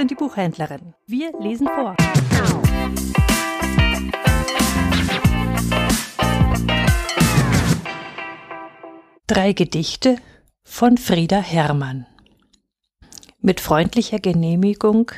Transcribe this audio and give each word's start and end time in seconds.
und 0.00 0.10
die 0.10 0.14
Buchhändlerin. 0.14 0.94
Wir 1.06 1.38
lesen 1.38 1.66
vor. 1.66 1.94
Drei 9.26 9.52
Gedichte 9.52 10.16
von 10.64 10.96
Frieda 10.96 11.38
Herrmann. 11.38 12.06
Mit 13.40 13.60
freundlicher 13.60 14.18
Genehmigung 14.18 15.12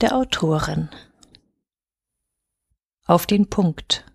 der 0.00 0.14
Autorin. 0.14 0.88
Auf 3.06 3.26
den 3.26 3.50
Punkt. 3.50 4.06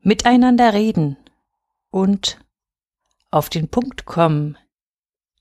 Miteinander 0.00 0.72
reden 0.72 1.16
und 1.90 2.40
auf 3.30 3.50
den 3.50 3.68
Punkt 3.68 4.06
kommen, 4.06 4.56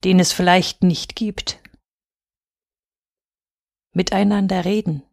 den 0.04 0.20
es 0.20 0.34
vielleicht 0.34 0.84
nicht 0.84 1.16
gibt. 1.16 1.62
Miteinander 3.96 4.66
reden. 4.66 5.04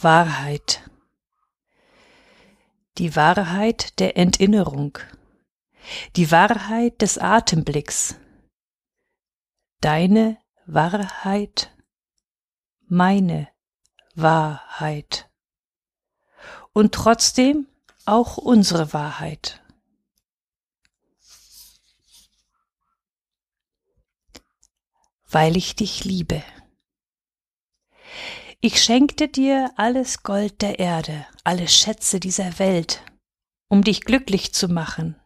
Wahrheit. 0.00 0.90
Die 2.98 3.14
Wahrheit 3.14 4.00
der 4.00 4.16
Entinnerung. 4.16 4.98
Die 6.16 6.32
Wahrheit 6.32 7.00
des 7.00 7.16
Atemblicks. 7.16 8.16
Deine 9.80 10.36
Wahrheit, 10.66 11.72
meine 12.88 13.48
Wahrheit. 14.16 15.30
Und 16.72 16.92
trotzdem 16.92 17.68
auch 18.04 18.36
unsere 18.36 18.92
Wahrheit. 18.92 19.62
Weil 25.30 25.56
ich 25.56 25.76
dich 25.76 26.04
liebe. 26.04 26.42
Ich 28.60 28.82
schenkte 28.82 29.28
dir 29.28 29.70
alles 29.76 30.22
Gold 30.22 30.60
der 30.60 30.78
Erde, 30.78 31.26
alle 31.44 31.68
Schätze 31.68 32.20
dieser 32.20 32.58
Welt, 32.58 33.02
um 33.68 33.82
dich 33.82 34.02
glücklich 34.02 34.52
zu 34.52 34.68
machen. 34.68 35.16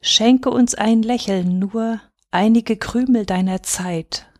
Schenke 0.00 0.50
uns 0.50 0.74
ein 0.74 1.02
Lächeln 1.02 1.58
nur, 1.58 2.00
einige 2.30 2.76
Krümel 2.76 3.26
deiner 3.26 3.62
Zeit, 3.62 4.32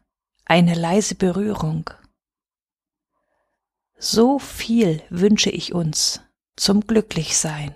eine 0.47 0.75
leise 0.75 1.16
Berührung. 1.16 1.91
So 3.98 4.38
viel 4.38 5.02
wünsche 5.10 5.50
ich 5.50 5.75
uns 5.75 6.22
zum 6.56 6.86
Glücklichsein. 6.86 7.75